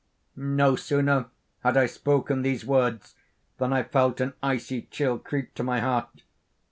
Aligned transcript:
No 0.35 0.75
sooner 0.75 1.27
had 1.59 1.77
I 1.77 1.85
spoken 1.85 2.41
these 2.41 2.65
words, 2.65 3.13
than 3.59 3.71
I 3.71 3.83
felt 3.83 4.19
an 4.19 4.33
icy 4.41 4.81
chill 4.89 5.19
creep 5.19 5.53
to 5.53 5.63
my 5.63 5.79
heart. 5.79 6.23